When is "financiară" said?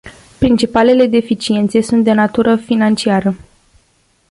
2.55-3.35